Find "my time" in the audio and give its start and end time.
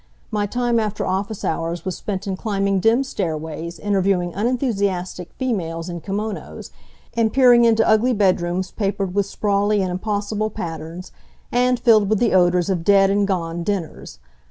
0.31-0.79